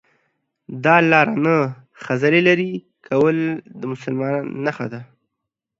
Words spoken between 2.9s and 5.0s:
کول د مسلمان نښانه